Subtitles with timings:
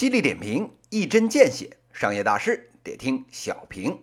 [0.00, 4.02] 犀利点评，一针见血，商业大事得听小平。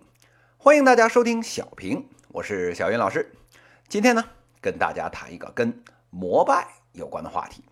[0.55, 3.33] 欢迎大家收听小平，我是小云老师。
[3.87, 4.23] 今天呢，
[4.61, 7.63] 跟大家谈一个跟膜拜有关的话题。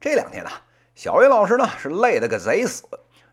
[0.00, 0.50] 这两天呢，
[0.96, 2.82] 小云老师呢是累得个贼死。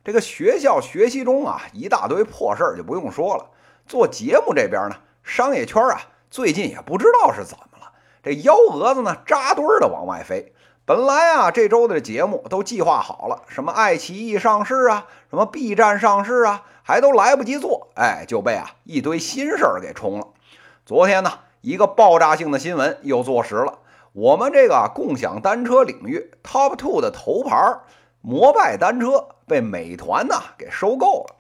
[0.04, 3.50] 这个学校学习中啊，一大堆破事儿就不用说了。
[3.88, 10.54] 做节目这边呢，商业圈啊，最近也不知道是怎么了，这幺蛾子呢扎堆儿的往外飞。
[10.88, 20.27] 本来啊，这周的节目都计划好了，什么爱奇艺上市啊，什么 B 站上市啊，还都来不及做，哎，就被啊一堆新事儿给冲了。
[20.86, 23.80] 昨天呢，一个爆炸性的新闻又坐实了，
[24.13, 27.80] 我们这个共享单车领域 Top Two 的头牌
[28.22, 31.35] 摩拜单车被美团呢给收购了。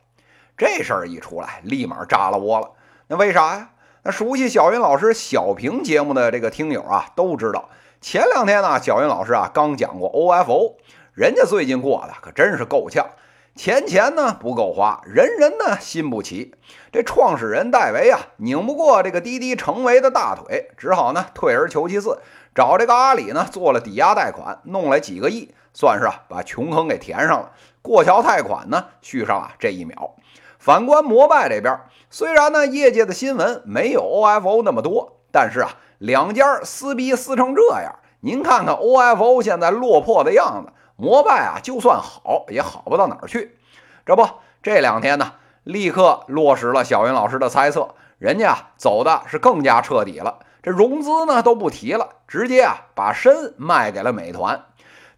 [0.57, 2.71] 这事儿一出来，立马炸了窝了。
[3.07, 3.69] 那为啥呀？
[4.03, 7.69] 那熟悉小云老师小平节目的这个听友啊，都知道。
[7.99, 10.75] 前两天呢，小云老师啊刚讲过 OFO，
[11.13, 13.07] 人家最近过的可真是够呛，
[13.55, 16.53] 钱钱呢不够花，人人呢心不齐。
[16.91, 22.19] 这创始人戴维啊拧不过这个滴滴成为的大腿，只好呢退而求其次，
[22.53, 27.51] 找这个阿里呢做了抵押贷款，弄来几个亿，算是啊把穷坑给填上了。
[27.81, 30.15] 过桥贷款呢续上了这一秒。
[30.59, 31.79] 反观摩拜这边，
[32.11, 35.71] 虽然呢业界的新闻没有 OFO 那么多，但是啊。
[35.97, 43.57] 两家撕逼撕成这样，您看看 OFO 现在落魄的样子，摩拜啊，就算好也好不到哪儿去。
[44.05, 44.27] 这不，
[44.61, 50.39] 这两天呢，立刻落实了小云老师的猜测，人家走的是更加彻底了。
[50.61, 54.65] 这融资呢都不提了，直接啊把身卖给了美团。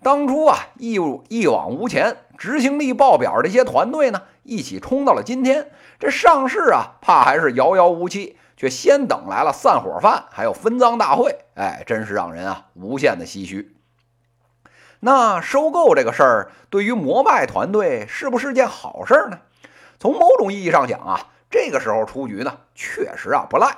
[0.02, 8.38] 当初啊一一往无前，执行力爆表这些团队呢，一起冲到了今天，这上市啊，怕还是遥遥无期。
[8.59, 13.73] 却先等来了散伙饭，还有分赃大会，哎，真是让人啊无限的唏嘘。
[14.99, 19.39] 那收购这个事儿，对于摩拜团队是不是件好事呢？
[19.97, 23.77] 从某种意义上讲啊，这个时候出局呢，确实啊不赖。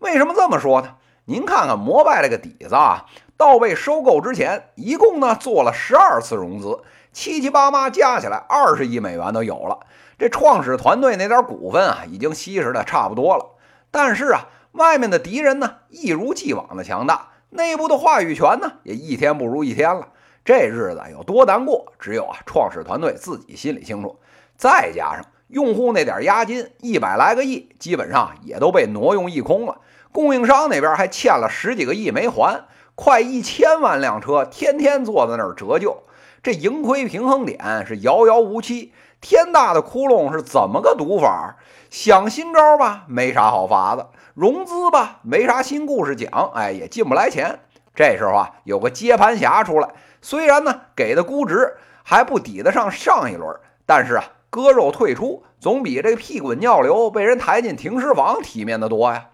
[0.00, 0.96] 为什么这么说呢？
[1.24, 3.06] 您看看摩拜这个底子啊，
[3.38, 9.78] 到被收购之前，一共呢做了十二次融资，七七八八加起来二十亿美元都有了。
[10.18, 13.56] 这创始团队那点股份啊，已经稀释的差不多了。
[13.90, 20.08] 但是啊，外面的敌人呢，一如既往的强大，内部的话语权呢，也一天不如一天了。
[20.44, 24.18] 这日子有多难过，只有啊创始团队自己心里清楚。
[24.56, 29.78] 再加上用户那点押金一百来个亿，基本上也都被挪用一空了。
[30.12, 32.64] 供应商那边还欠了十几个亿没还，
[32.94, 36.02] 快一千万辆车天天坐在那儿折旧，
[36.42, 38.92] 这盈亏平衡点是遥遥无期。
[39.20, 41.56] 天大的窟窿是怎么个堵法？
[41.90, 47.58] 想新招吧，没啥好法子；融资吧，没啥新故事讲，哎，也进不来钱。
[47.94, 49.90] 这时候啊，有个接盘侠出来，
[50.22, 53.54] 虽然呢给的估值还不抵得上上一轮，
[53.84, 59.26] 但是啊，割肉退出总比这屁滚尿流被人抬进停尸房体面的多呀。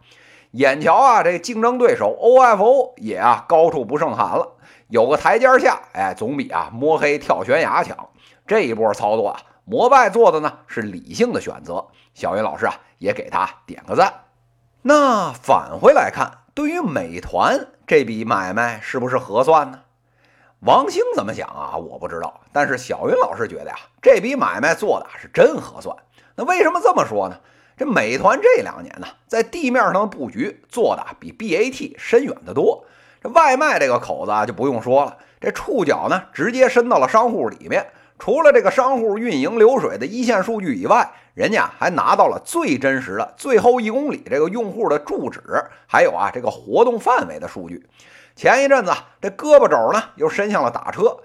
[0.53, 4.55] 眼瞧啊，这竞争对手 OFO 也啊高处不胜寒了，
[4.89, 8.09] 有个台阶下，哎，总比啊摸黑跳悬崖强。
[8.47, 9.41] 这一波操作啊。
[9.69, 14.15] 摩拜做的呢是理性的选择，小云老师啊也给他点个赞。
[14.83, 19.81] 那返回来看，对于美团这笔买卖是不是合算呢？
[20.61, 21.77] 王兴怎么想啊？
[21.77, 25.97] 我不知道，但是小云老师觉得呀，这笔买卖做的是真合算。
[26.37, 27.37] 那为什么这么说呢？
[27.77, 32.87] 这美团这两年呢，在地面上的布局做的比 BAT 深远的多。
[33.21, 37.85] 这外卖这个口子啊，就不用说了，这触角呢直接伸到了商户里面。
[38.19, 45.41] 除了这个商户运营流水的一线数据以外，人家还拿到了最真实的最后一公里这个用户的住址，
[45.87, 47.87] 还有啊这个活动范围的数据。
[48.35, 51.19] 前一阵子这胳膊肘呢又伸向了打车，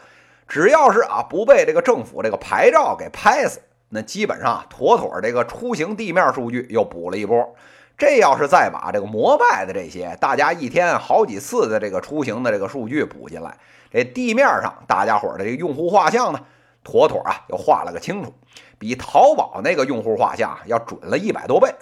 [0.47, 7.56] 只要是啊不被这个政府这个牌照给拍死，那基本上妥妥这个出行地面数据又补了一波。
[7.97, 13.55] 这要是再把这个摩拜的这些大家一天好几次的这个出行的这个数据补进来，
[13.91, 16.40] 这地面上大家伙的这个用户画像呢？
[16.83, 18.33] 妥妥啊，又画了个清楚，
[18.78, 21.73] 比淘宝那个用户画像要准了一百多倍。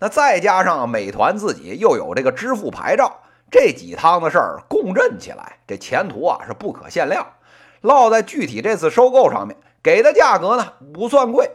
[0.00, 3.20] 那再加上美团自己又有这个支付牌照，
[3.50, 7.26] 这几趟子事儿共振起来，这前途啊是不可限量。
[7.80, 11.50] 落在具体这次收购上面，给的价格呢不算贵。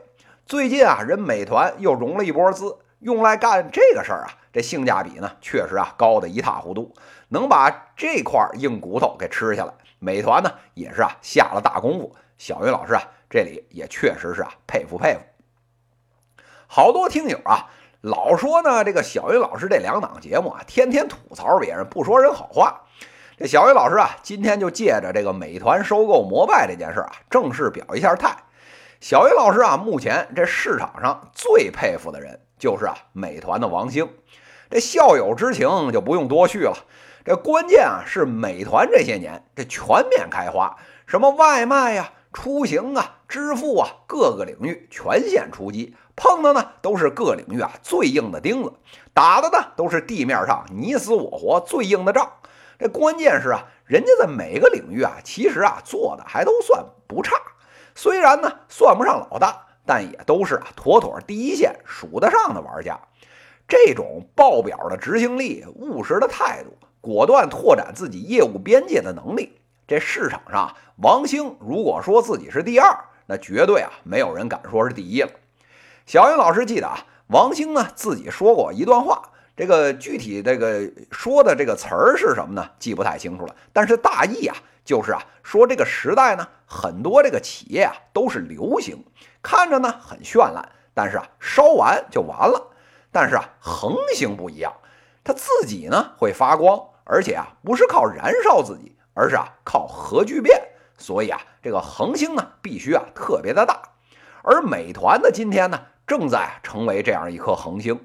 [0.45, 6.93] 最近啊，人美团又融了一波资，用来干这个事儿啊，这性价比呢确实啊高的一塌糊涂，
[7.29, 9.73] 能把这块硬骨头给吃下来。
[9.99, 12.13] 美团呢也是啊下了大功夫。
[12.37, 15.19] 小云老师啊，这里也确实是啊，佩服佩服。
[16.67, 17.69] 好多听友啊，
[18.01, 22.81] 老说呢，这个小云老师这两档节目啊，天天吐槽别人，不说人好话。
[23.37, 28.35] 这小雨老师啊，今天就借着这个美团收购摩拜这件事啊，正式表一下态。
[28.99, 34.09] 小雨老师啊，目前这市场上最佩服的人就是啊，美团的王兴。
[34.69, 36.75] 这校友之情就不用多叙了。
[37.25, 48.73] 这关键啊，是美团这些年这全面开花，什么外卖呀、出行啊、支付啊，各个领域全线出击，碰的呢都是各领域啊最硬的钉子，
[49.13, 52.29] 打的呢都是地面上你死我活最硬的仗。
[52.79, 57.37] 这关键是啊，人家在每个领域啊，其实啊做的还都算不差。
[57.95, 62.99] 虽然呢算不上老大，但也都是啊妥妥第一线数得上的玩家。
[63.67, 69.57] 这种爆表的执行力、务实的态度、果断拓展自己业务边界的能力，
[69.87, 75.29] 这市场上王兴如果说自己是第二，那绝对啊没有人敢说是第一了。
[76.05, 79.21] 小云老师记得啊，王兴呢自己说过一段话。
[79.55, 82.69] 这个具体这个说的这个词儿是什么呢？
[82.79, 83.55] 记不太清楚了。
[83.71, 89.05] 但是大意啊，就是啊，说这个时代呢，很多这个企业啊都是流行，
[89.43, 92.71] 看着呢很绚烂，但是啊烧完就完了。
[93.11, 94.73] 但是啊恒星不一样，
[95.23, 100.61] 它自己呢会发光，而且啊不是靠燃烧自己，而是啊靠核聚变。
[100.97, 103.81] 所以啊这个恒星呢必须啊特别的大。
[104.41, 107.99] 而美团的今天呢正在成为这样一颗恒星。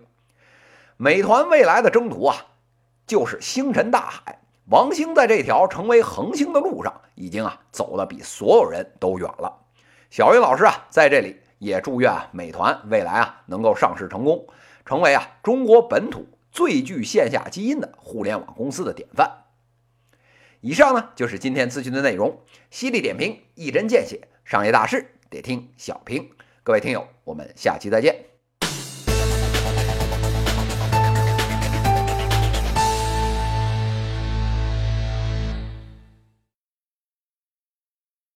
[0.97, 2.37] 美团未来的征途啊，
[3.07, 4.41] 就是星辰大海。
[4.71, 9.57] 王兴在这条成为恒星的路上，已经啊走的比所有人都远了。
[10.11, 14.47] 小云老师啊，在这里也祝愿美团未来啊能够上市成功，
[14.85, 19.31] 成为啊中国本土最具线下基因的互联网公司的典范。
[20.61, 22.41] 以上呢就是今天咨询的内容，
[22.71, 26.31] 犀利点评，一针见血，商业大事得听小平。
[26.63, 28.28] 各位听友，我们下期再见。